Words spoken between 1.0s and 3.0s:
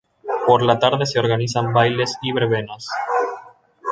se organizan bailes y verbenas.